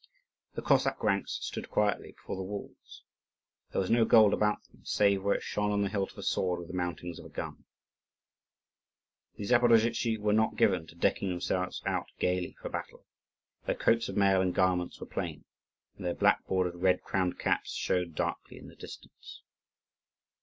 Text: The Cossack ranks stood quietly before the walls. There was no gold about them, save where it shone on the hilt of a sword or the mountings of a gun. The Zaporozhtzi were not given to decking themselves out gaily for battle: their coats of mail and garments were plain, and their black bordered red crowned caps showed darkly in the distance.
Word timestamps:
The 0.55 0.63
Cossack 0.63 1.03
ranks 1.03 1.37
stood 1.43 1.69
quietly 1.69 2.13
before 2.13 2.35
the 2.35 2.41
walls. 2.41 3.03
There 3.71 3.79
was 3.79 3.91
no 3.91 4.03
gold 4.03 4.33
about 4.33 4.63
them, 4.63 4.83
save 4.83 5.21
where 5.21 5.35
it 5.35 5.43
shone 5.43 5.71
on 5.71 5.83
the 5.83 5.89
hilt 5.89 6.11
of 6.11 6.17
a 6.17 6.23
sword 6.23 6.59
or 6.59 6.65
the 6.65 6.73
mountings 6.73 7.19
of 7.19 7.25
a 7.25 7.29
gun. 7.29 7.65
The 9.35 9.43
Zaporozhtzi 9.43 10.17
were 10.17 10.33
not 10.33 10.55
given 10.55 10.87
to 10.87 10.95
decking 10.95 11.29
themselves 11.29 11.83
out 11.85 12.07
gaily 12.17 12.55
for 12.59 12.67
battle: 12.69 13.05
their 13.67 13.75
coats 13.75 14.09
of 14.09 14.17
mail 14.17 14.41
and 14.41 14.55
garments 14.55 14.99
were 14.99 15.05
plain, 15.05 15.45
and 15.95 16.03
their 16.03 16.15
black 16.15 16.47
bordered 16.47 16.77
red 16.77 17.03
crowned 17.03 17.37
caps 17.37 17.73
showed 17.75 18.15
darkly 18.15 18.57
in 18.57 18.69
the 18.69 18.75
distance. 18.75 19.43